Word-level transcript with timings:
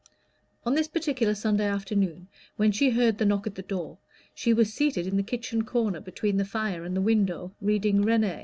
On 0.65 0.73
this 0.73 0.87
particular 0.87 1.35
Sunday 1.35 1.67
afternoon, 1.67 2.27
when 2.55 2.71
she 2.71 2.89
heard 2.89 3.19
the 3.19 3.23
knock 3.23 3.45
at 3.45 3.53
the 3.53 3.61
door, 3.61 3.99
she 4.33 4.51
was 4.51 4.73
seated 4.73 5.05
in 5.05 5.15
the 5.15 5.21
kitchen 5.21 5.63
corner 5.63 5.99
between 6.01 6.37
the 6.37 6.43
fire 6.43 6.83
and 6.83 6.97
the 6.97 7.01
window 7.01 7.53
reading 7.61 8.03
"Réné." 8.03 8.39